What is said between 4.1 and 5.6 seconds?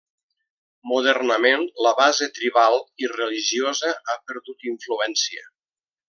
perdut influència.